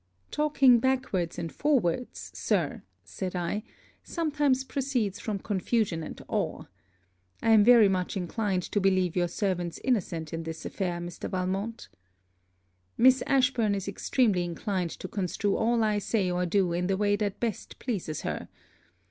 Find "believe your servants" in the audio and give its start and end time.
8.81-9.79